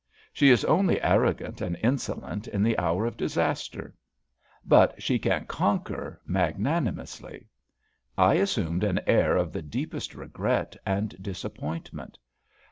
[0.33, 3.93] She is only arrogant and insolent in the hour of disaster;
[4.65, 7.47] but she can conquer magnanimously.
[8.17, 12.17] I assumed an air of the deepest regret and disappointment.